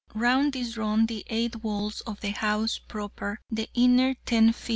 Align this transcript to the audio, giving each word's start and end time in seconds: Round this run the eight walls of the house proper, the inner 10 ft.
Round 0.15 0.53
this 0.53 0.77
run 0.77 1.05
the 1.05 1.23
eight 1.27 1.61
walls 1.63 2.01
of 2.07 2.21
the 2.21 2.31
house 2.31 2.79
proper, 2.79 3.39
the 3.51 3.69
inner 3.75 4.15
10 4.25 4.51
ft. 4.51 4.69